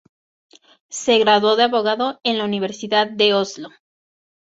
Se 0.89 1.19
graduó 1.19 1.55
de 1.55 1.61
abogado 1.61 2.19
en 2.23 2.39
la 2.39 2.45
Universidad 2.45 3.05
de 3.07 3.35
Oslo. 3.35 3.69